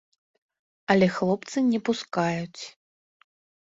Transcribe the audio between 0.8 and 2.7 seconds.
Але хлопцы не пускаюць.